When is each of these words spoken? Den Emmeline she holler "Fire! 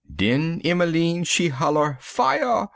Den 0.11 0.59
Emmeline 0.61 1.25
she 1.27 1.49
holler 1.49 1.99
"Fire! 2.01 2.69